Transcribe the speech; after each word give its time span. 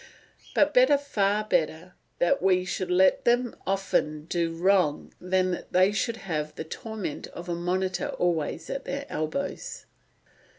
But 0.55 0.73
better, 0.73 0.97
far 0.97 1.43
better, 1.43 1.93
that 2.17 2.41
we 2.41 2.65
should 2.65 2.89
let 2.89 3.23
them 3.23 3.55
often 3.67 4.25
do 4.25 4.51
wrong 4.57 5.13
than 5.21 5.51
that 5.51 5.73
they 5.73 5.91
should 5.91 6.17
have 6.25 6.55
the 6.55 6.63
torment 6.63 7.27
of 7.27 7.47
a 7.47 7.53
monitor 7.53 8.07
always 8.07 8.67
at 8.71 8.85
their 8.85 9.05
elbows." 9.09 9.85